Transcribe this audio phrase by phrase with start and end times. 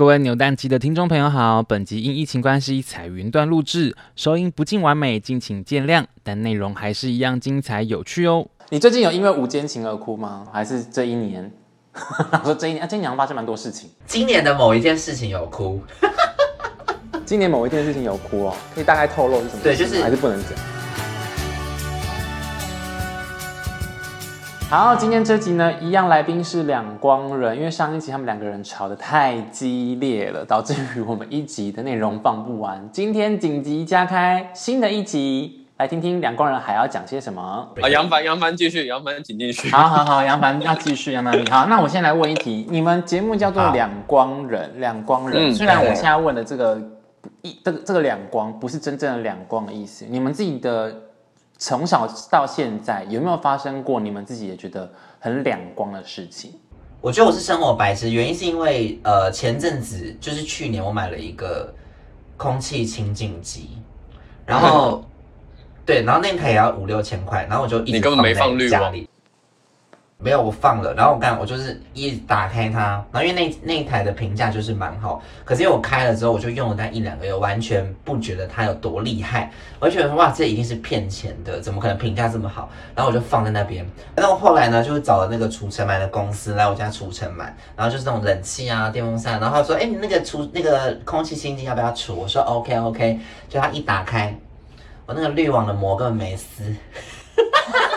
[0.00, 8.46] 各位扭蛋机的听众朋友好，本集因疫情关系采云端录制，收音不尽完美，敬请见谅，但内容还是一样精彩有趣哦。
[8.70, 10.46] 你最近有因为无间情而哭吗？
[10.50, 11.52] 还是这一年？
[11.92, 13.90] 我 说这一年啊，今年发生蛮多事情。
[14.06, 15.78] 今年的某一件事情有哭，
[17.26, 19.62] 今年某一件事情有哭哦，可以大概透露是什么？
[19.62, 20.69] 对，就是还是不能讲。
[24.70, 32.88] 好，今天这集呢，一样来宾是两光人，因为上一集他们两个人吵得太激烈了，导致于我们一集的内容放不完。
[32.92, 37.68] 今天紧急加开新的一集，来听听两光人还要讲些什么。
[37.82, 39.68] 啊，杨凡，杨凡继续，杨凡请继续。
[39.70, 41.66] 好好好，杨凡要继续，杨凡你好。
[41.66, 45.50] 那我先来问一题，你们节目叫做两光人，两光人。
[45.50, 46.80] 嗯、虽然我现在问的这个
[47.42, 50.94] 一这个这个两光不是真正的两光的意思，你们自己的。
[51.60, 56.52] 从小到现在，有没有发生过你们自己也觉得很两光的事情？
[57.02, 61.70] 我觉得我是生活白痴，原因是因为呃前阵子就是去年我买了一个
[62.38, 63.76] 空气清净机，
[64.46, 65.04] 然后
[65.84, 68.22] 对，然后那台也要五六千块，然后我就一直放
[68.58, 69.06] 在家里。
[70.22, 82.68] 没有，我放了，然后我刚，我就是一打开它，然后因为那那一台的评价就是蛮好，可是因为我开了之后，我就用了那一两个月，完全不觉得它有多厉害，我就觉得哇，这一定是骗钱的，怎么可能评价这么好？
[82.94, 92.14] 然后我就放在那边，然后后来呢，就是找了那个除尘螨的公司来我家除尘螨，然后就是那种冷气啊、电风扇，然后他说，哎，你那个除那个空气清净要不要除？
[92.14, 94.36] 我说 OK OK，就他一打开，
[95.06, 96.62] 我那个滤网的膜根本没撕。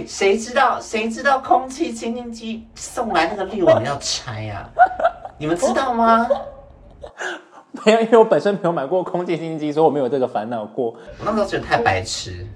[0.00, 4.68] 哎，谁知道谁知道空气清新机送来那个滤网要拆啊？
[5.38, 6.26] 你们知道吗？
[7.84, 10.86] 没有，因为我本身没有买过空气清新机，所以我没有这个烦恼过。
[11.18, 12.46] 我那时候觉得太白痴，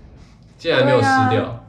[0.59, 1.45] 竟然没有撕掉。
[1.45, 1.61] 啊、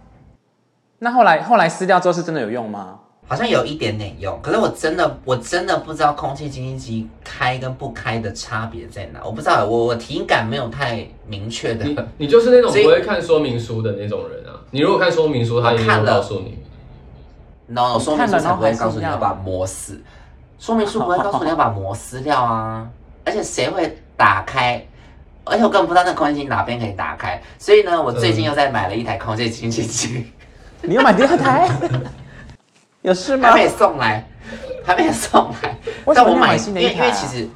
[1.00, 3.00] 那后来后来撕掉之后是真的有用吗？
[3.28, 9.20] 好像有一点点用，可是我真的我真的不知道空气清新机开跟不开的差别在哪。
[9.24, 11.86] 我不知道，我我体感没有太明确的。
[11.86, 14.45] 你你就是那种不会看说明书的那种人啊？
[14.72, 16.58] 你如果看说明书，他一定会告诉你。
[17.68, 20.04] No，说明书才不会告诉你要把膜撕。
[20.60, 22.88] 说明书不会告诉你要把膜撕掉啊！
[23.24, 24.86] 而且谁会打开？
[25.44, 27.42] 而且我根本不知道那空气哪边可以打开。
[27.58, 30.32] 所以呢，我最近又在买了一台空气清新机。
[30.82, 31.70] 你又买第二台？
[33.02, 33.50] 有事吗？
[33.50, 34.28] 还没送来，
[34.84, 35.78] 还没送来。
[36.14, 37.48] 但我买新的一台，因为其实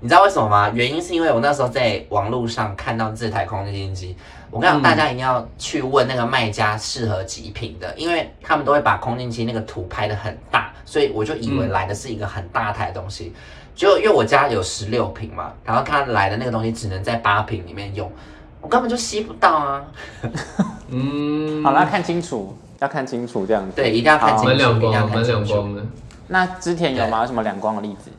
[0.00, 0.70] 你知道为什么吗？
[0.74, 4.16] 原因是因为我那时候在网络上看到这台空气清新机，
[4.54, 13.32] 我跟你讲，大家一定要去问那个卖家适合几坪的，因为他们都会把空净机那个图拍的很大，所以我就以为来的是一个很大台的东西。
[13.74, 18.08] 就因为我家有十六瓶嘛，然后他来的那个东西只能在八瓶里面用，
[18.60, 19.84] 我根本就吸不到啊。
[20.88, 22.56] 嗯，好啦，看清楚。
[22.80, 25.82] 要看清楚这样子，对，一定要看清楚，蛮两光，蛮两光的。
[26.28, 27.22] 那之前有吗？
[27.22, 28.10] 有什么两光的例子？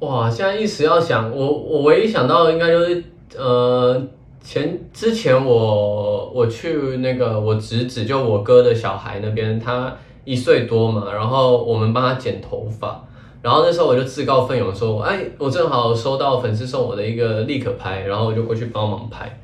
[0.00, 3.04] 哇，现在一时要想，我我唯一想到的应该就是，
[3.36, 4.02] 呃，
[4.40, 13.04] 前之前我我去那个我侄子，就我哥的小孩那边，他一岁多嘛，然后我们帮他剪头发，
[13.42, 19.38] 然后那时候我就自告奋勇说，哎，我正好收到粉丝送我的一个立可拍，然后我就过去帮忙拍，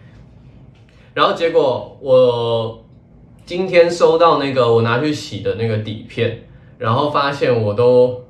[1.13, 2.81] 然后结果我。
[3.47, 6.47] 今天收到那个我拿去洗的那个底片，
[6.79, 8.25] 然后发现我都，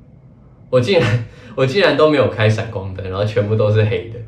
[0.69, 1.25] 我竟然
[1.55, 4.19] 我竟然都没有开闪光灯，然后全部都是黑的。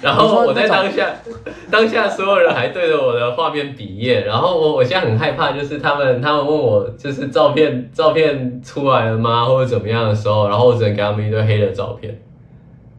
[0.02, 1.10] 然后我在当下，
[1.70, 12.18] 当下所有人还对着我的画面比耶，然后我我现在很害怕，就是他们他们问我就是照片照片出来了吗，或者怎么样的时候，然后我只能给他们一堆黑的照片。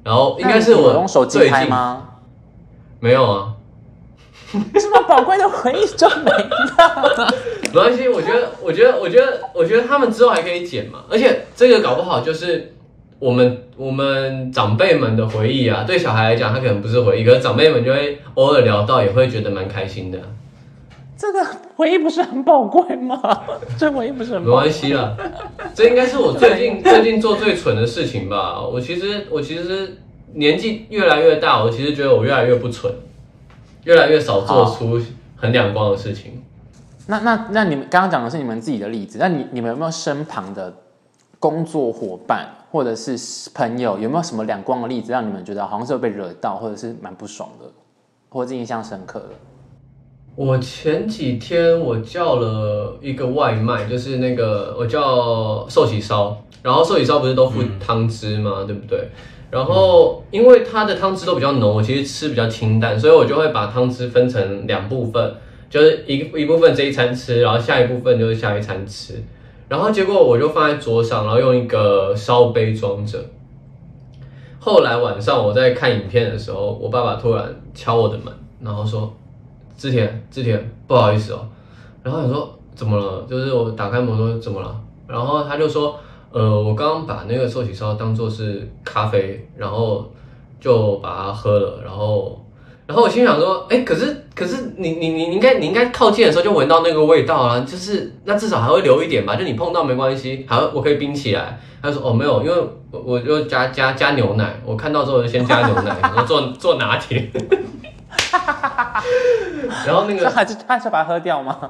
[0.03, 2.03] 然后应该是我用手机拍吗？
[2.99, 3.53] 没有啊。
[4.73, 7.33] 这么宝贵的回忆就没了。
[7.63, 11.03] 没关系，我觉得，我觉得，我觉得，我觉得他们之后还可以剪嘛。
[11.09, 12.73] 而且这个搞不好就是
[13.21, 15.83] 我们我们长辈们的回忆啊。
[15.85, 20.17] 对小孩来讲，他可能不是回忆，可是长辈们就会偶尔聊到，也会觉得蛮开心的。
[21.15, 21.45] 这个
[21.75, 23.21] 回忆不是很宝贵吗？
[23.77, 24.55] 这回忆不是很宝贵？
[24.55, 25.15] 没关系啦，
[25.75, 28.59] 这应该是我最近最近做最蠢的事情吧。
[28.59, 29.97] 我其实我其实
[30.33, 32.91] 年纪越来越大，我其实觉得我越来越不蠢。
[33.83, 35.01] 越来越少做出
[35.35, 36.43] 很两光的事情。
[37.07, 40.71] 那那那你们刚刚讲的是你们自己的例子，那你你们有没有身旁的
[41.39, 43.17] 工作伙伴或者是
[43.53, 47.65] 朋友，有没有什么两光的例子，让你们觉得好像是被惹到，或者是蛮不爽的，
[48.29, 49.29] 或者印象深刻的？
[50.35, 58.59] 我前几天我叫了一个外卖，就是那个我叫寿喜烧，然后寿喜烧不是都附汤汁吗？
[58.59, 59.09] 嗯、对不对？
[59.51, 65.35] 然后，因为它的汤汁都比较浓，我其实吃比较清淡，所以我就会把汤汁分成两部分，
[65.69, 69.21] 就是一一部分这一餐吃，然后下一部分就是下一餐吃。
[69.71, 73.17] 然后结果我就放在桌上，然后用一个烧杯装着。
[74.59, 79.09] 后来晚上我在看影片的时候，我爸爸突然敲我的门，然后说
[79.77, 81.47] ：“志田，志田，不好意思哦。”
[82.03, 84.77] 然后我说：“怎么了？”就是我打开门说：“怎么了？”
[85.07, 85.97] 然后他就说
[86.33, 90.05] ：“呃，我刚刚把那个寿喜烧当做是咖啡，然后
[90.59, 92.37] 就把它喝了，然后。”
[92.85, 101.59] 然后我心想说，哎，可是可是你你你你应该你应该靠近的时候就闻到那个味道啊，就是那至少还会留一点吧，就你碰到没关系，还我可以冰起来。
[101.79, 102.53] 他说哦没有，因为
[102.89, 107.29] 我我就加加加牛奶，我看到之后就先加牛奶， 然后做做拿铁。
[109.85, 111.69] 然后那个还是还是把它喝掉吗？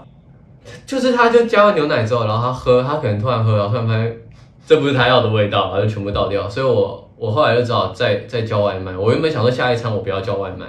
[0.85, 4.17] 就是他就加了牛奶之后，然后他喝，他可能突然喝，然后突然发现
[4.65, 6.47] 这不是他要的味道，然后就全部倒掉。
[6.47, 8.95] 所以我我后来就只好再再叫外卖。
[8.95, 10.65] 我原本想说下一餐我不要叫外卖。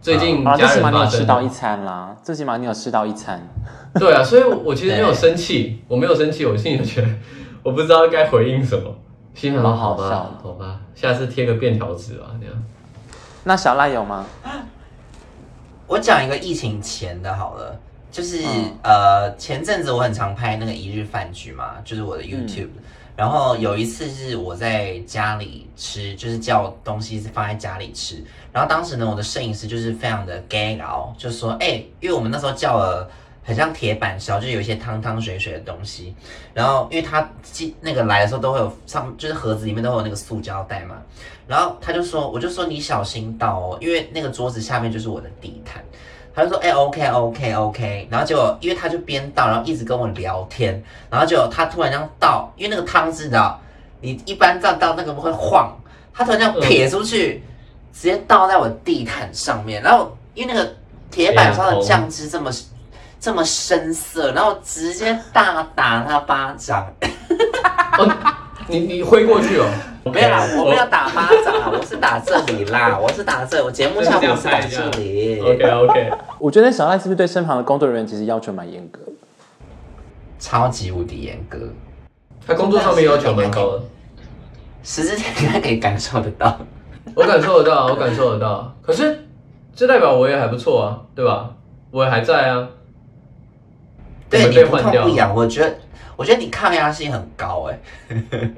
[0.00, 3.40] 最近家人最起码你有吃到一餐啦，最起码你有吃到一餐。
[3.94, 7.08] 对啊，所以我其实没有生气， 我没有生气，我心里就觉得
[7.62, 8.94] 我不知道该回应什么。
[9.34, 12.54] 心想好吧，好吧，下次贴个便条纸吧，那样。
[13.44, 14.24] 那小赖有吗？
[15.86, 17.78] 我讲一个疫情前的好了，
[18.10, 22.66] 就是、嗯、呃前阵子我很常拍那个一日饭局嘛，就是我的 YouTube。
[22.66, 22.82] 嗯
[23.18, 28.22] 然后有一次是我在家里吃，就是叫东西是放在家里吃。
[28.58, 33.08] 然后当时呢，我的摄影师就是非常的 gay 哦，就说，哎、因为我们那时候叫了
[33.44, 36.12] 很像铁板烧，就有一些汤汤水水的东西。
[36.52, 37.30] 然后因为他
[37.80, 40.96] 那个来的时候都会有上，就是盒子里面都会有那个塑胶袋嘛。
[41.46, 45.80] 然后他就说，我就说你小心倒哦，因为那个桌子下面就是我的地毯。
[46.34, 50.82] 他就说：“哎、，OK OK OK。”然后结果，因为他就边倒，然后一直跟我聊天。
[51.08, 53.60] 然后结果他突然这样倒，因为那个汤汁，你知道，
[54.00, 55.76] 你一般这样倒那个不会晃，
[56.12, 57.40] 他突然这样撇出去，
[58.00, 59.82] 直接倒在我地毯上面。
[59.82, 60.72] 然后因为那个
[61.10, 62.48] 铁板烧的酱汁这么
[63.18, 66.86] 这么深色，然后直接大打他巴掌。
[68.68, 69.66] 你你挥过去哦。
[70.12, 75.38] 没有啦，我没有打巴掌， 我是打这里啦， 我是打这里，我节目上我是打这里。
[75.40, 76.10] OK OK。
[76.38, 79.00] 我觉得小赖是不是对身旁的工作人员其实要求蛮严格？
[80.38, 81.58] 超级无敌严格。
[82.46, 83.82] 他工作上面要求蛮高的。
[84.82, 86.58] 十之前应该可以感受得到。
[87.18, 88.72] 我感受得到，我感受得到。
[88.80, 89.26] 可是
[89.74, 91.50] 这代表我也还不错啊，对吧？
[91.90, 92.68] 我也还在啊。
[94.30, 95.76] 对，你不痛不痒，我觉得，
[96.14, 97.80] 我觉得你抗压性很高哎、
[98.10, 98.50] 欸。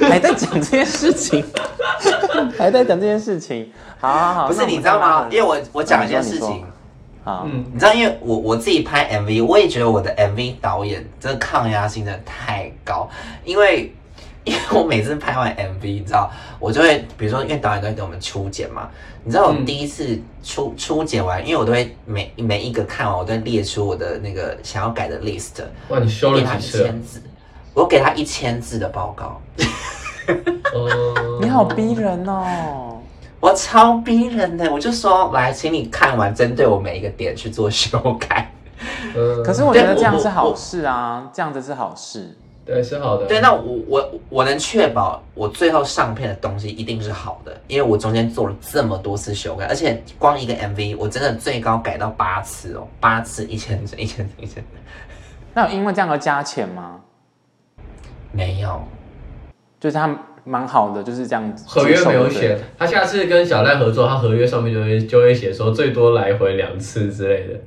[0.06, 1.42] 还在讲这件事情，
[2.58, 3.72] 还在讲这件事情。
[3.98, 5.26] 好好好，不是你知道吗？
[5.30, 6.62] 因为我我讲一件事情。
[7.24, 13.08] 好，嗯，你知道，因为我我自己拍 MV，我也觉得我的 MV 导演这个抗压性真的太高。
[13.44, 13.94] 因为
[14.48, 18.88] 因为我每次拍完 MV，你知道，我就会比如说，因为导演都会给我们初剪嘛。
[19.24, 25.62] 你知道我第一次初初剪完，因为我都会每每一个看完，我都会列出我的那个想要改的 list。
[25.88, 27.22] 哇，你修了几次？
[27.74, 29.40] 我给他一千字的报告，
[31.40, 32.98] 你好逼人哦！
[33.38, 38.50] 我超逼人的，我就说来，请你看完，针对我每一个点去做修改。
[39.44, 42.36] 可是我觉得这样是好事啊，这样子是好事，
[42.68, 43.24] 对，是好的。
[43.24, 54.68] 对，那我我我能确保我最后上片的东西一定是好的，因为我中间做了这么多次修改，而且光一个 MV 我真的最高改到八次哦，八次一千字，一千字，一千字。
[55.54, 57.00] 那有因为这样而加钱吗？
[58.32, 58.82] 没有，
[59.80, 61.64] 就是他蛮好的，就是这样子。
[61.66, 67.58] 合约没有写，他下次跟小赖合作，他合约上面就会就会写说最多来回两次之类的。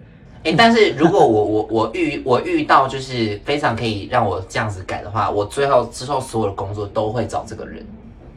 [0.44, 7.86] 哎、欸，但是如果我我我遇我遇到就是非常可以让我这样子改的话，我最后之后所有的工作都会找这个人，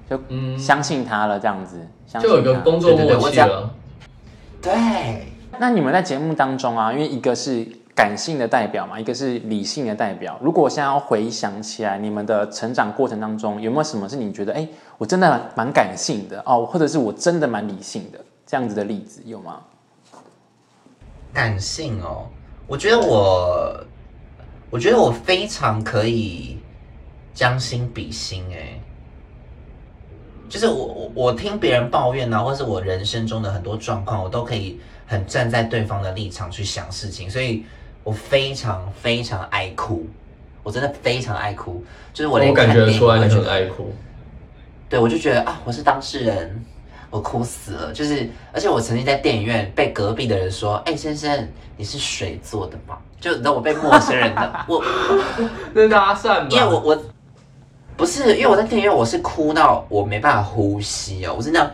[0.09, 1.77] 就嗯相信他了这样子，
[2.21, 3.71] 就有一个工作默契了。
[4.61, 5.27] 对，
[5.59, 7.67] 那你们在节目当中啊，因为一个是。
[7.97, 10.37] 感性的代表嘛，一个是理性的代表。
[10.43, 14.67] 如果我现在要回想起来，你们的成长过程当中有没有什么是你觉得，哎，
[14.99, 19.61] 我真的蛮感性的哦，或者是我真的蛮理性的这样子的例子有吗？
[21.35, 22.27] 感性哦，
[22.67, 23.85] 我觉得我，
[24.71, 26.59] 我觉得我非常可以
[27.35, 28.81] 将心比心，哎，
[30.49, 37.65] 就是我我我听别人抱怨呢，或是我人生中的很多状况，我都可以很站在对方的立场去想事情，所以。
[38.05, 40.07] 我非常非常爱哭，
[40.63, 43.95] 我真的非常爱哭，就是我连看电影，我感觉出来你很爱哭。
[44.91, 46.63] 对，我就觉得啊，我是当事人，
[47.15, 47.93] 我哭死了。
[47.93, 54.83] 就是，而且我曾经在电影院被隔壁的人说：“哎、欸，先生，你是水做的吗？”就你知道我被陌生人的我，
[55.73, 57.03] 那搭讪，因为我我
[57.97, 61.71] 不是因为我在电影院，我是哭到我没办法呼吸哦，我是那样，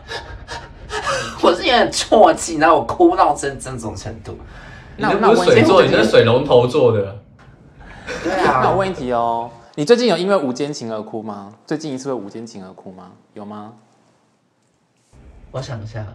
[1.41, 4.37] 我是有点啜泣，然后我哭到这这种程度。
[4.99, 7.17] 那不是水做，你是水龙头做的。
[8.23, 8.61] 对啊。
[8.63, 11.55] 那我问题哦，你最近有因为无间情而哭吗？
[11.67, 13.13] 最近一次为无间情而哭吗？
[13.33, 13.73] 有吗？
[15.51, 16.07] 我想一下，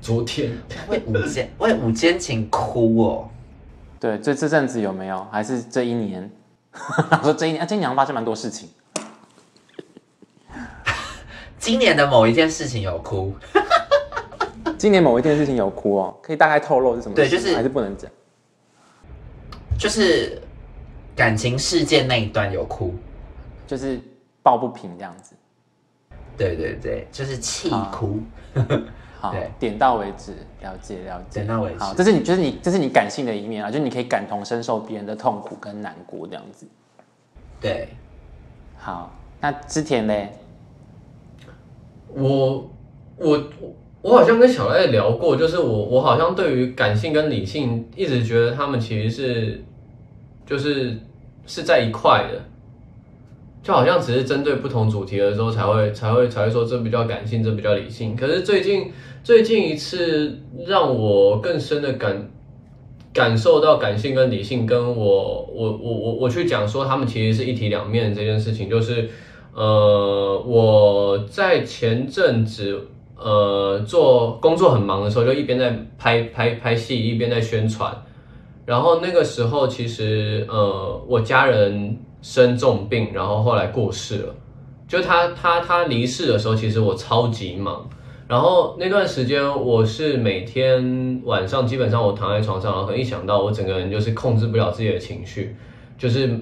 [0.00, 0.52] 昨天
[0.88, 3.28] 为午间 为午间情哭哦。
[3.98, 5.26] 对，这这阵子有没有？
[5.30, 6.30] 还是这一年？
[6.72, 8.68] 我说这一年啊，今年发生蛮多事情。
[11.58, 13.32] 今年的某一件事情有哭。
[14.76, 17.14] 今年某一件事情有哭哦，可以大概透露是什么？
[17.14, 18.10] 对，就是还是不能讲。
[19.78, 20.42] 就是
[21.14, 22.94] 感情事件那一段有哭，
[23.66, 24.00] 就是
[24.42, 25.34] 抱不平这样子。
[26.36, 28.18] 对对对，就是气哭。
[29.20, 31.40] 好，对点到为止，了解了解。
[31.40, 31.78] 点到为止。
[31.78, 36.66] 好，这是你，就是你，这是你感性的一面啊，就是你可以感同身受别人的痛苦跟难过这样子。
[37.60, 37.88] 对。
[38.76, 40.14] 好，那之前呢？
[42.08, 42.68] 我
[43.16, 43.42] 我
[44.02, 49.64] 我好像跟小赖聊过，就是我我好像对于感性跟理性一直觉得他们其实是
[50.44, 50.98] 就是
[51.46, 52.42] 是在一块的，
[53.62, 58.16] 就好像只是针对不同主题的时候才会才会才会说这比较感性，这比较理性。
[58.16, 58.90] 可是最近
[59.22, 62.30] 最近一次让我更深的感
[63.12, 69.08] 感受到感性跟理性，跟我我我我我去讲说他们其实是一体两面这件事情，就是。
[69.54, 72.88] 呃，我在前阵子
[73.18, 77.94] 呃做工作很忙的时候，就一边在拍拍拍戏，一边在宣传。
[78.64, 84.34] 然后那个时候，其实呃我家人生重病，然后后来过世了。
[84.88, 87.86] 就他他他离世的时候，其实我超级忙。
[88.26, 95.54] 然后那段时间，我是每天晚上基本上我躺在床上，然后一想到我整个人就是控制不了自己的情绪，
[95.98, 96.38] 就是。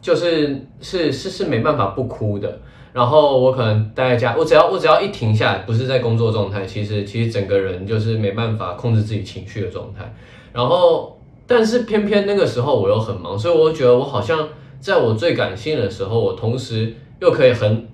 [0.00, 2.58] 就是是是是没办法不哭的，
[2.92, 10.12] 然后我可能待在家，我只要我只要一停下来，不是在工作状态，其实其实整个人就是没办法控制自己情绪的状态。
[10.52, 11.16] 然后，
[11.46, 14.48] 但是偏偏那个时候我又很忙，所以我觉得我好像
[14.82, 17.88] 在我最感性的时候，我同时又可以很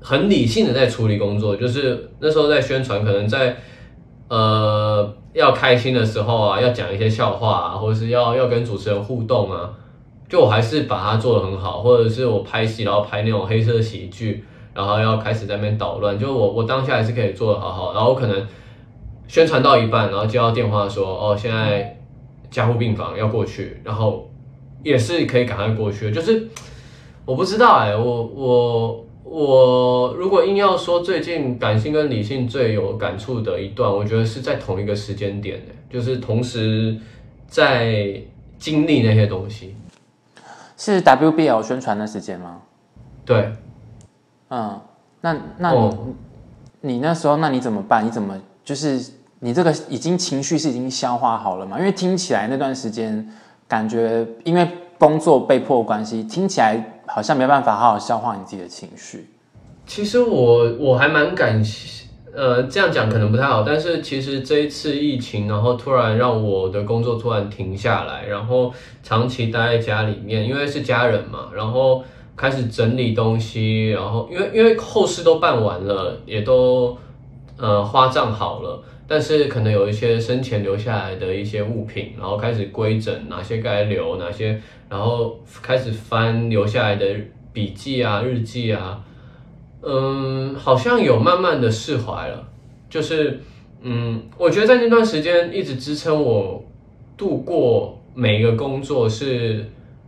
[0.00, 1.56] 很理性的在处理工作。
[1.56, 3.56] 就是那时候在宣传，可能在
[4.28, 9.70] 呃要开心的时候啊，要讲一些笑话啊，或者是要要跟主持人互动啊。
[10.28, 16.18] 就我还是把它做得很好，或者是我拍戏，然后拍那种黑色喜剧，然后要开始在那边捣乱。
[16.18, 18.46] 就我我当下还是可以做得好好，然后可能
[19.28, 21.98] 宣传到一半，然后接到电话说，哦，现在
[22.50, 24.28] 加护病房要过去，然后
[24.84, 26.12] 也是可以赶快过去。
[26.12, 26.46] 就是
[27.24, 36.96] 我不知道哎、欸，我我我如果硬要说最近感性跟理性最有感触的一段，我觉得是在同一个时间点、欸、就是同时
[37.48, 38.22] 在
[38.58, 39.74] 经历那些东西。
[40.76, 42.60] 是 WBL 宣传的时间吗？
[43.24, 43.52] 对，
[44.50, 44.78] 嗯，
[45.22, 46.08] 那那你、哦、
[46.82, 48.04] 你那时候那你怎么办？
[48.04, 51.78] 你怎么就是你这个已经情绪是已经消化好了嘛？
[51.78, 53.26] 因为听起来那段时间
[53.74, 59.28] 感觉因为工作被迫关系，听起来好像没办法好好消化你自己的情绪。
[59.84, 62.04] 其实我我还蛮感谢。
[62.36, 72.04] 呃，这样讲可能不太好，但是其实这一次疫情，然后突然让我的工作突然停下来，然后长期待在家里面，因为是家人嘛，然后
[72.36, 76.96] 开始整理东西，然后因为因为后事都办完了，也都
[77.56, 87.06] 呃花账好了，但是可能有一些生前留下来的一些物品，然后开始归整，哪些该留，哪些，然后开始翻留下来的
[87.52, 89.02] 笔记啊、日记啊。
[89.86, 92.48] 嗯，好像有慢慢的释怀了，
[92.88, 93.38] 就是，
[93.82, 96.64] 嗯，我觉得在那段时间一直支撑我
[97.18, 99.62] 度过每一个工作是，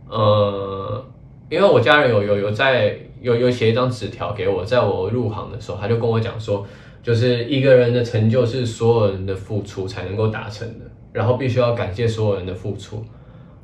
[0.09, 1.05] 呃，
[1.51, 6.65] 因为我家人有有有在有有写一张纸条给我，在我入行的时候，他就跟我讲说，
[7.07, 13.01] 就是一个人的成就是所有人的付出才能够达成的，然后必须要感谢所有人的付出，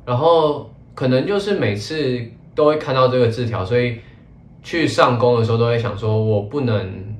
[0.06, 2.18] 然后可能就是每次
[2.54, 3.98] 都会看到这个字条，所以。
[4.66, 7.14] 去上工的时候都会想说，我不能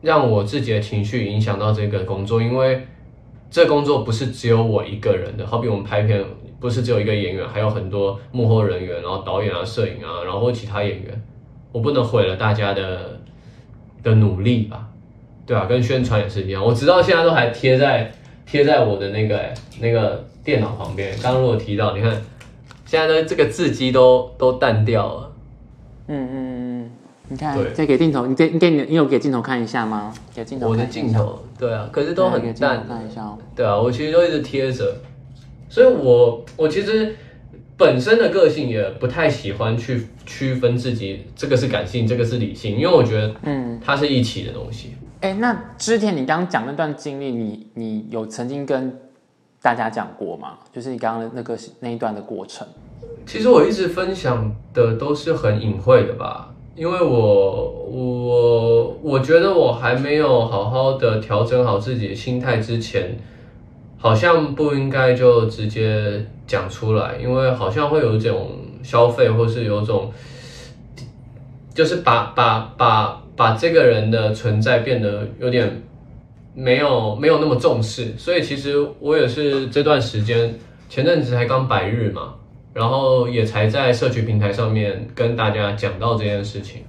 [0.00, 2.86] 让我自己的情绪影响到这个工作，因为
[3.50, 5.46] 这工作不是只有我一个人的。
[5.46, 6.24] 好比我们拍片，
[6.58, 11.22] 不是只有一个演员，还有很多幕后人员，然后导演啊、摄影啊，然后其他演员，
[11.70, 13.20] 我不能毁了大家的
[14.02, 14.87] 的努力吧？
[15.48, 16.62] 对啊，跟宣传也是一样。
[16.62, 18.12] 我直到现在都还贴在
[18.44, 19.40] 贴在我的那个
[19.80, 21.10] 那个电脑旁边。
[21.22, 22.12] 刚刚如果提到，你看
[22.84, 25.32] 现在的这个字迹都都淡掉了。
[26.08, 26.90] 嗯嗯嗯，
[27.28, 30.12] 你看，再给镜头，你给你给你你有给镜头看一下吗？
[30.34, 33.38] 给镜头，我的镜头，对啊，可是都很淡，看一下哦。
[33.56, 34.98] 对啊，我其实都一直贴着，
[35.70, 37.16] 所以我我其实
[37.78, 44.92] 本身的个性也不太喜欢去区分自己，这个是感性，这个是理性，因为我觉得，嗯，它是一起的东西。
[45.20, 49.00] 欸，那之前你刚刚讲那段经历，你你有曾经跟
[49.60, 50.58] 大家讲过吗？
[50.72, 52.66] 就是你刚刚的那个那一段的过程。
[53.26, 63.18] 其实我一直分享的都是很隐晦的吧，因为我我我觉得我还没有好好的调整好自己的心态之前，
[63.98, 68.52] 好像不应该就直接讲出来，因为好像会有一种
[68.84, 70.12] 消费，或是有种，
[71.74, 73.20] 就是把把把
[73.56, 75.82] 这个人的存在变得有点
[76.54, 80.54] 没有没有那么重视，所以其实我也是这段时间
[80.88, 82.34] 前阵子才刚百日嘛。
[82.74, 86.84] 然后也才在社群平台上面跟大家讲到这件事情，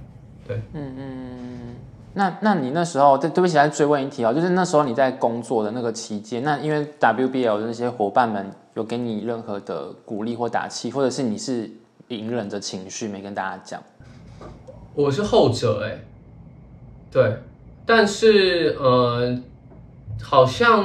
[0.46, 1.74] 对，嗯嗯，
[2.12, 11.68] 那那你那时候，对对不起，再追问一题哦，就是那时候你在工作的那个期间，那因为 WBL 的那些伙伴们有给你任何的鼓励或打气，或者是你是
[12.08, 13.82] 隐忍着情绪没跟大家讲？
[14.94, 15.98] 我是后者哎，
[17.10, 17.36] 对，
[17.84, 19.38] 但是呃，
[20.22, 20.84] 好像。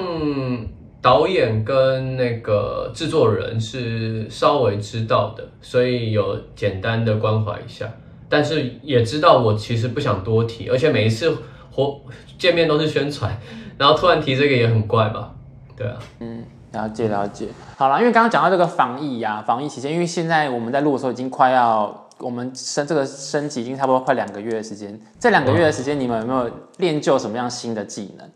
[1.02, 7.88] 导演跟那个制作人是稍微知道的，所以有简单的关怀一下，
[8.28, 11.32] 但是也知道我其实不想多提，而且每一次
[11.72, 12.02] 活
[12.40, 13.40] 见面都是宣传，
[13.78, 15.32] 然后突然提这个也很怪吧？
[15.78, 17.50] 对啊，嗯，了解了解。
[17.78, 28.30] 好了，因为刚刚讲到这个防疫呀、啊，防疫期间，因为现在我们在录的时候已经快要我们升这个升级已经差不多快两个月的时间，这两个月的时间你们有没有练就什么样新的技能？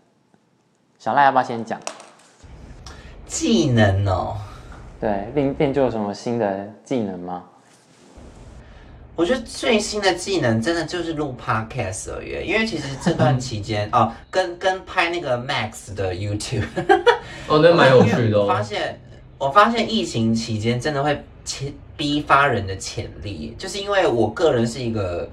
[0.97, 1.79] 小赖要不要先讲？
[3.25, 4.35] 技能哦，
[4.99, 7.43] 对，练练就什么新的技能吗？
[9.15, 16.63] 我觉得最新的技能真的就是录 podcast 而已，因为其实这段期间 哦，跟跟拍那个 Max 的 YouTube，
[17.47, 18.43] 哦，那蛮有趣的哦。
[18.43, 19.01] 我发现，
[19.37, 25.27] 我发现疫情期间真的会激逼发人的潜力，就是因为我个人是一个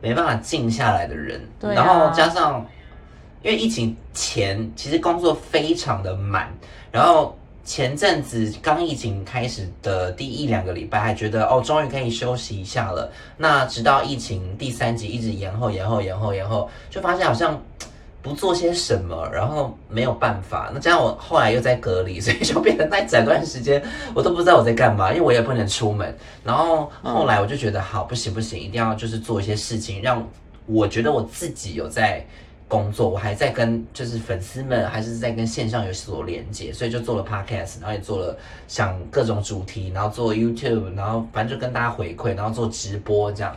[0.00, 2.64] 没办法静下来的人，对啊，然后加上
[3.42, 6.54] 因为疫情前其实工作非常的满。
[6.92, 13.10] 然后前阵子刚疫情开始的第一两个礼拜，还觉得哦，终于可以休息一下了。
[13.36, 17.60] 那直到疫情第三级一直延后、延后、延后、延后，就发现好像
[18.26, 20.70] 不做些什么，然后没有办法。
[20.74, 23.82] 那加上我后来又在隔离， 所以就变得那整段时间
[24.14, 26.12] 我都不知道我在干嘛，因为我也不能出门。
[26.42, 30.26] 然后后来我就觉得好，不行不行，一定要就是做一些事情，让
[30.66, 32.26] 我觉得我自己有在。
[32.68, 38.36] 工作我还在跟就是粉丝们还是在跟线上有所连接，所以就做了 podcast，然后也做了
[38.66, 43.56] 想各种主题，然后做 YouTube，然后反正就跟大家回馈，然后做直播这样。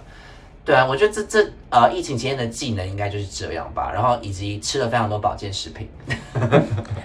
[0.69, 5.89] 对啊，我觉得这这呃疫情期间的技能应该就是这样吧，然后以及吃了非常多保健食品。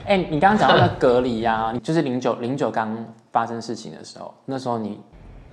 [0.05, 2.95] 哎、欸，你刚刚讲到那隔离呀、啊，就是零九零九刚
[3.33, 5.01] 发生事情的时候，那时候你。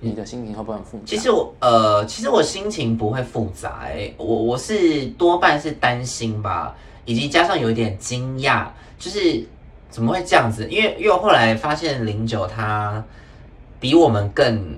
[0.04, 1.04] 你的心情会不会很复杂？
[1.06, 8.66] 其实我呃，其实我心情不会复杂哎、欸，我我是多半是担心吧，以及加上有一点惊讶，
[8.98, 9.46] 就是
[9.90, 10.68] 怎么会这样子？
[10.68, 13.00] 因为因为我后来发现零九他
[13.78, 14.76] 比我们更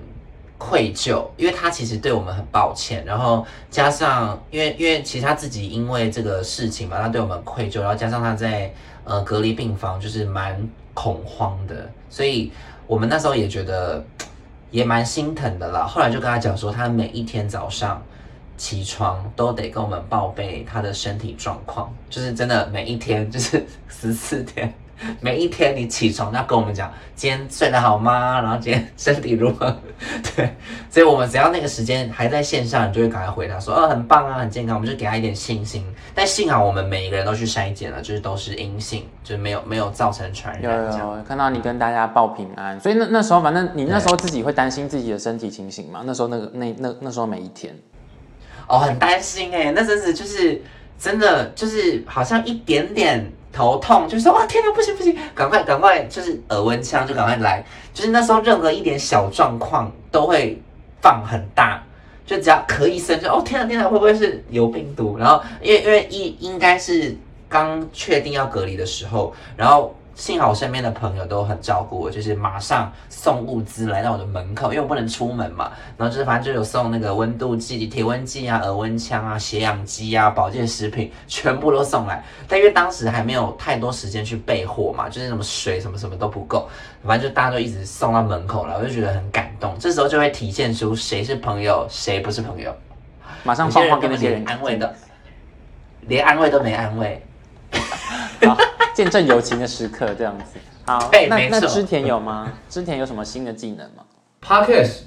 [0.65, 8.73] 愧疚，因为他其实对我们很抱歉，然后加上因为因为其实他自己因为这个事情嘛，他对我们愧疚，然后加上他在
[9.03, 12.51] 呃隔离病房就是蛮恐慌的，所以
[12.87, 14.03] 我们那时候也觉得。
[14.71, 18.03] 也蛮心疼的啦，后来就跟他讲说，他每一天早上
[18.57, 24.73] 起床都得跟我们报备他的身体状况，就是真的每一天就是十四天，
[25.21, 28.39] 每一天你起床要跟我们讲今天睡得好吗？
[28.41, 29.75] 然后今天身体如何？
[30.35, 30.55] 对，
[30.89, 35.85] 所以我们只要那个时间还在线上，你就会赶快回答说，哦，很棒啊，很健康，我们就给他一点信心。
[36.13, 40.63] 但幸好我们每一个人都去筛检了，就是都是阴性，就是没有没有造成传染。
[40.63, 46.03] 有有看到你跟大家报平安，所以那那时候反正你那时候自己会担心自己的身体情形吗？
[46.05, 47.77] 那时候那个那那那时候每一天，
[48.67, 50.61] 哦，很担心哎，那阵子就是
[50.99, 53.31] 真的就是好像一点点。
[53.55, 57.63] 头痛，就说哇天哪，不行不行，赶快赶快，就是耳温枪就赶快来，
[57.93, 60.61] 就是那时候任何一点小状况都会
[61.01, 61.81] 放很大，
[62.25, 65.17] 就只要咳一声就哦天哪天哪，会不会是有病毒？
[65.17, 67.15] 然后因为因为一应该是
[67.47, 69.95] 刚确定要隔离的时候，然后。
[70.15, 75.69] 幸好我身边的朋友都很照顾我，就是马上送物资来到我的门口，因为我不能出门嘛。
[75.97, 82.23] 然后就是反正就有送那个温度计、体温计啊、耳温枪啊、血氧机啊、保健食品，全部都送来。
[82.47, 86.69] 但因为当时还没有太多时间去备货嘛，就是什么水什么什么都不够，
[87.05, 89.75] 反正就大家都一直送到门口了，我就觉得很感动。
[89.77, 92.73] 这时候就会体现出谁是朋友，谁不是朋友。
[93.43, 94.95] 马上放话给那些人安慰的，
[96.01, 97.21] 连安慰都没安慰。
[98.95, 100.57] 好见证友情的时刻，这样子。
[100.85, 102.53] 好，欸、那那织田有吗？
[102.69, 104.05] 织田有什么新的技能吗
[104.41, 104.99] ？Podcast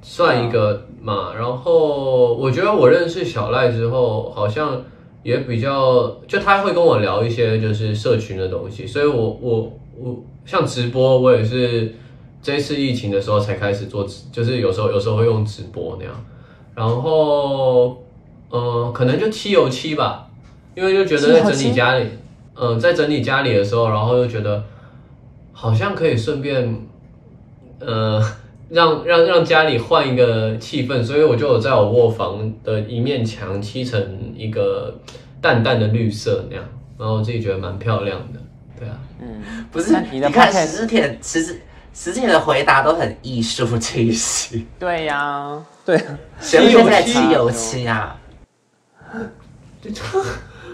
[0.00, 1.34] 算一个嘛。
[1.36, 4.82] 然后我觉得我认识小赖之后，好像
[5.22, 11.94] 也比较，就他会跟我聊一些就是社群的东西，所以我我我像直播，我也是
[12.40, 16.14] 这次疫情的时候才开始做，就是有时候有时候会用直播那样，
[16.74, 18.02] 然后
[18.48, 20.30] 呃，可能就漆油漆吧，
[20.74, 22.18] 因为就觉得在整理家里，嗯、
[22.54, 24.64] 呃，在整理家里的时候，然后又觉得
[25.52, 26.86] 好像可以顺便，
[27.80, 28.22] 呃。
[28.72, 34.98] 让让让家里换一个气氛，所以我就有在我卧房的一面墙漆成一个
[35.42, 36.64] 淡淡的绿色那样，
[36.96, 38.40] 然后我自己觉得蛮漂亮的。
[38.78, 41.60] 对啊，嗯，不是你的，你看石之田，石之
[41.92, 44.66] 石之田的回答都很艺术气息。
[44.80, 46.02] 对呀、啊，对，
[46.40, 48.18] 谁会在漆油漆啊？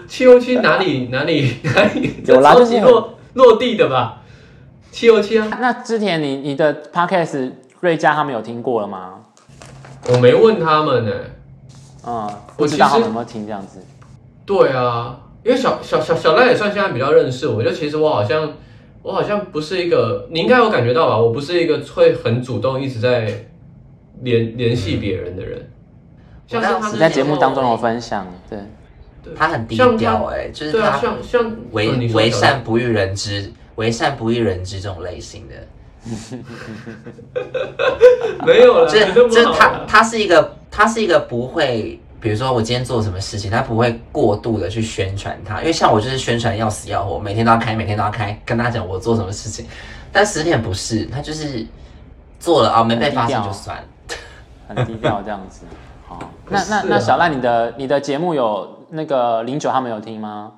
[0.09, 4.21] 漆油漆哪里 哪里哪里有超级落落地的吧？
[4.91, 5.47] 漆油漆啊。
[5.61, 7.53] 那之前你你的 podcast。
[7.81, 9.21] 瑞佳他们有听过了吗？
[10.09, 11.31] 我没问他们呢、欸。
[12.05, 13.81] 嗯，不知道他们有没有听这样子。
[14.45, 18.51] 对啊，因为小小小小赖也算现在比较认识我，就其实我好像
[19.01, 21.17] 我好像不是一个，你应该有感觉到吧？
[21.17, 23.45] 我不是一个会很主动一直在
[24.23, 25.71] 联联系别人的人。
[26.45, 28.59] 像是他在节目当中有分享，对
[29.35, 35.55] 他很低调哎、欸，就是他像像为为善不欲人知，为善不欲人知这种类型的。
[38.45, 49.67] 没有了，就是就是他，他是一个，他是一个不会，比如说我今天做什么事情，他不会过度的去宣传他，因为像我就是宣传要死要活，每天都要开，每天都要开，跟他讲我做什么事情。
[50.11, 51.67] 但石田不是，他就是
[52.39, 53.77] 做了啊、哦，没被发现就算，
[54.67, 55.65] 很低调这样子。
[56.07, 60.51] 好，那那那小赖，你的你的节目有那个零九他们有听吗？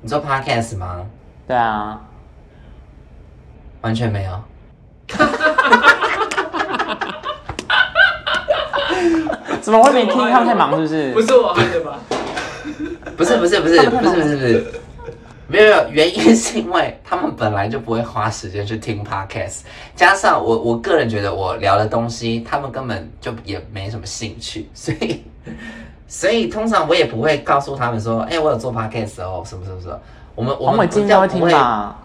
[0.00, 1.06] 你做 podcast 吗？
[1.46, 2.00] 对啊。
[3.82, 4.42] 完全没有，
[9.60, 10.14] 怎么会没听？
[10.30, 11.12] 他们太忙是不是？
[11.12, 12.00] 不是我害的吧？
[13.16, 14.66] 不是不是不是不是不是不是，
[15.46, 19.60] 没有没有，原因是因为他们本来就不会花时间去听 podcast，
[19.94, 25.22] 加上我我个人觉得我聊的东西，他们根本就也没什么兴趣，所以
[26.08, 30.00] 所以通常我也不会告诉他们说，哎、欸，我有做 podcast 哦，什么什么什么，
[30.34, 31.96] 我们我们尽量会听吧。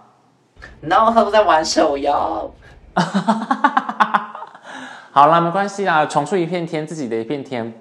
[0.81, 2.53] 然后他都在玩手游。
[5.13, 7.71] 好啦，没关系啦，闯出一片天，自己的一片天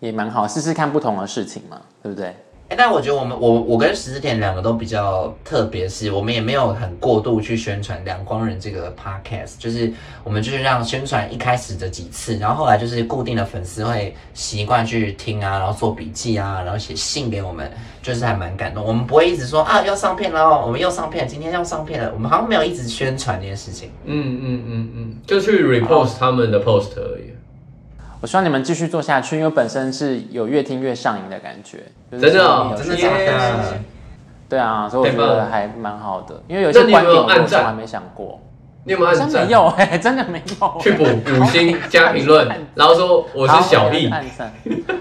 [0.00, 2.34] 也蛮好，试试看不同的事情嘛，对不对？
[2.70, 17.68] 哎，但我觉得我们我我跟石之田两个都比较特别，是我们也没有很过度去宣传两光人这个 podcast，就是我们就是让宣传一开始的几次，然后后来就是固定的粉丝会习惯去听啊，然后做笔记啊，然后写信给我们，
[18.02, 18.84] 就是还蛮感动。
[18.84, 23.90] 我们不会一直说啊要上片了，我们又上片，今天要上片了，我们好像没有一直宣传这件事情。
[24.04, 27.32] 嗯嗯嗯嗯，就去 repost 他们的 post 而已。
[28.20, 31.78] 我希望你们继续做下去，因为本身是有越听越上瘾的感觉。
[32.10, 33.78] 真的，哦，真的假的？
[34.48, 36.42] 对啊，所以我觉得还蛮好的。
[36.46, 38.38] 因为有些观点我从来没想过。
[38.84, 39.46] 你有没有按赞？
[39.46, 40.78] 没有哎，真的没有。
[40.80, 44.10] 去补五星加评论，然后说我是小易。
[44.10, 44.52] 按赞。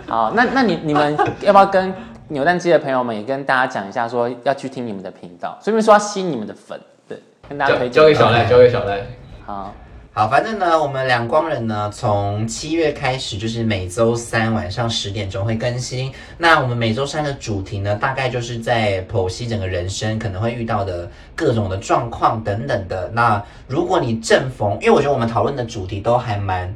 [0.07, 1.93] 好，那那你你们要不要跟
[2.29, 7.17] 扭蛋机的朋友们也跟大家讲一下，说要去听你们的频道，顺便说要吸你们的粉，对，
[7.49, 7.91] 跟大家推荐。
[7.91, 9.01] 交给小赖，交给小赖。
[9.45, 9.73] 好。
[10.19, 16.11] 好，反正呢，我们两光人呢，从七月开始就是每周三晚上十点钟会更新。
[16.37, 23.09] 那我们每周三的主题呢，大概就是在剖析整个人生可能会遇到的各种的状况等等的。
[23.13, 26.75] 那如果你正逢，因为我觉得我们讨论的主题都还蛮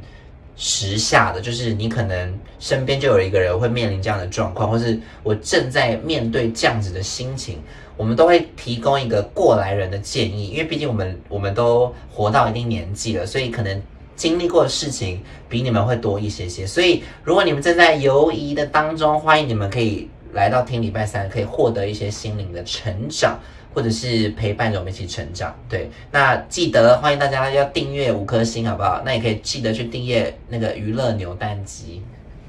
[0.56, 7.58] 时下的，就是你可能身边就有一个人会面临这样的状况，或是我正在面对这样子的心情。
[7.96, 13.80] 我们都会提供一个过来人的建议，因为毕竟我们我们都活到一定年纪了，所以可能
[14.16, 16.66] 经历过的事情比你们会多一些些。
[16.66, 23.38] 所以如果你们正在犹疑的当中，欢迎你们可以来到听礼拜三，可以获得一些心灵的成长，
[23.74, 25.54] 或者是陪伴着我们一起成长。
[25.68, 29.02] 对，那记得欢迎大家要订阅五颗星，好不好？
[29.04, 32.02] 那也可以记得去订阅那个娱乐扭蛋机。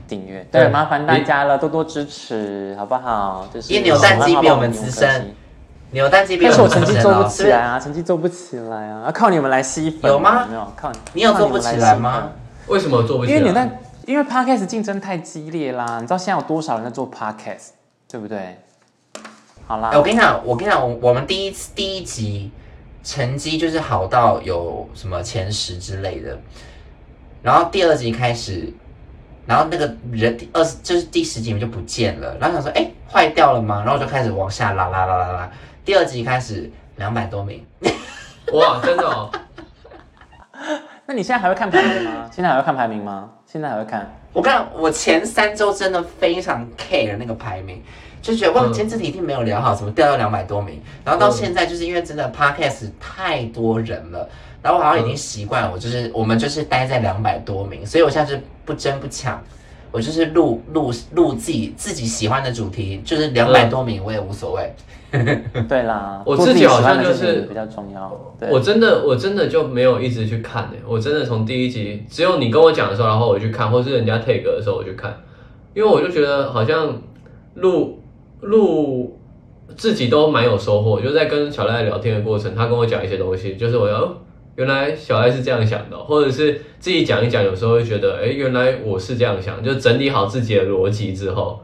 [0.08, 3.50] 订阅对，麻烦大家了，多多支持，好不好？
[3.52, 5.34] 就是因为扭蛋机比我们资深，
[5.90, 10.46] 扭蛋机比我们资深，但是我成绩做不起来啊，成绩做不起来啊，要靠你们来吸粉，有吗？
[10.48, 12.30] 没有，靠你，你有做不起来吗？
[12.68, 13.38] 为什么做不起来？
[13.40, 17.70] 因为扭蛋，因为 podcast 竞争太激烈啦，你知道现在有多少人在做 podcast，
[18.08, 18.60] 对不对？
[19.68, 22.52] 好啦，欸、我跟你讲，我跟你讲，我我们第一次第一集
[23.04, 26.38] 成绩就是好到有什么前十之类的，
[27.42, 28.72] 然后第二集开始。
[29.48, 33.84] 然后那个人第二十就是第十集就不见了，然后想说，哎，坏掉了吗？
[33.86, 35.52] 然后我就开始往下拉拉拉拉拉，
[35.86, 37.64] 第二集开始两百多名，
[38.54, 39.30] 哇，真的哦！
[41.06, 42.28] 那你现在还会看排名吗？
[42.32, 43.30] 现在还会看排名吗？
[43.46, 44.12] 现在还会看？
[44.34, 47.84] 我看我前三周真的非常 care 那个排名，
[48.26, 50.82] 就觉得哇，今天这题一定没有聊好，怎么掉到两百多名？
[51.04, 54.28] 然后到现在就是因为真的 podcast 太多人了，
[54.64, 59.40] 然后我好像已经习惯了，我就是我们就是待在两百多名，所以我现在是不争不抢，
[59.92, 64.74] 我就是录录录自己自己喜欢的主题，就是两百多名我也无所谓。
[65.70, 68.12] 对啦，我自己好像就是比较重要。
[68.50, 75.16] 我真的我真的就没有一直去看诶、欸，我真的从第一集只有你跟我讲的时候，然后我去看，或是人家 take 的时候我去看，
[75.76, 77.00] 因为我就觉得好像
[77.54, 78.02] 录
[78.46, 79.20] 录
[79.76, 81.00] 自己都蛮有收获。
[81.02, 84.18] 就在跟小赖聊天的过程，他跟我讲一些东西，就是我要、哦、
[84.56, 91.60] 原来小赖是这样想的，或者是自己讲一讲，有时候会觉得哎，原来我是这样想，就整理好自己的逻辑之后，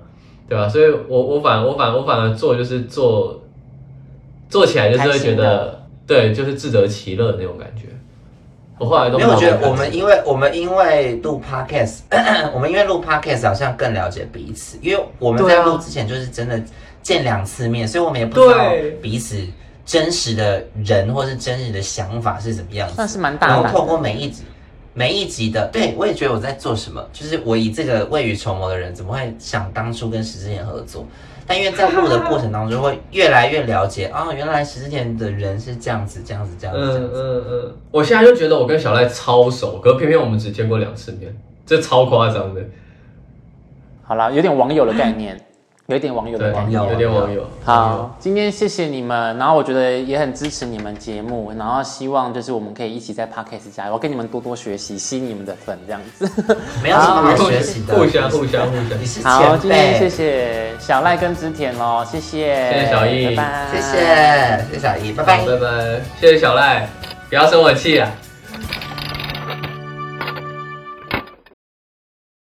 [0.49, 0.67] 对吧？
[0.67, 3.37] 所以我我反我反我反而做就是做。
[4.51, 7.83] 做起来就是会觉得，对，就是自得其乐的那种感觉。
[8.81, 11.99] 我后来都没有觉得，我们因为我们因为录 podcast，
[12.51, 16.59] 我们因为录 podcast 好像更了解彼此，因为我们在录之前就是真的
[17.03, 19.37] 见两次面，所以我们也不知道彼此
[19.85, 22.95] 真实的人或是真实的想法是怎么样子。
[22.95, 23.53] 算是蛮大的。
[23.53, 24.41] 然后透过每一集
[24.95, 31.05] 每一集的，对我也觉得我在做什么，就是我以这个未雨绸缪的人，怎么会想当初跟石之言合作？
[31.51, 36.97] 但因为在录的过程当中，会越来越了解啊、哦，原来石之田的人是这样子，这样子，这样子。
[36.97, 37.75] 嗯嗯嗯。
[37.91, 41.35] 我现在就觉得我跟小赖超熟，可偏偏我们只见过两次面，
[41.65, 42.61] 这超夸张的。
[44.01, 45.37] 好啦，有点网友的概念。
[45.91, 47.45] 嗯有点网友的网友，有点网友。
[47.65, 56.29] 好，今天谢谢你们，然后我觉得也很支持你们节目，然后希望就是我们可以一起在 Podcast 加油，我跟你们多多学习，吸你们的粉这样子。
[56.81, 59.01] 没有什么好学习的，互相互相互相。
[59.01, 63.97] 你是好，今天谢谢小赖跟之田哦，谢谢，谢谢小易，拜拜，谢谢
[64.69, 66.87] 谢谢小易，拜拜拜拜，谢谢小赖，
[67.29, 68.09] 不要生我气啊。